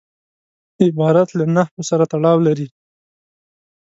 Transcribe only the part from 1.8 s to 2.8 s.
سره تړاو لري.